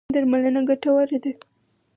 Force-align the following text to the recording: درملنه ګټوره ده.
درملنه 0.15 0.61
ګټوره 0.69 1.17
ده. 1.23 1.31